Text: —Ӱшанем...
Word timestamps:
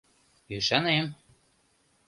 —Ӱшанем... 0.55 1.05